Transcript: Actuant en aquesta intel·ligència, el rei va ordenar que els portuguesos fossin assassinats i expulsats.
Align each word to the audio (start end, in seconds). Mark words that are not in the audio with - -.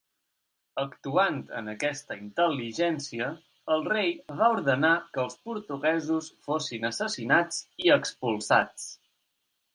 Actuant 0.83 1.35
en 1.59 1.67
aquesta 1.73 2.17
intel·ligència, 2.21 3.27
el 3.75 3.85
rei 3.89 4.09
va 4.41 4.49
ordenar 4.55 4.95
que 5.19 5.23
els 5.25 5.37
portuguesos 5.51 6.31
fossin 6.49 6.91
assassinats 6.93 7.63
i 7.87 7.95
expulsats. 8.01 8.91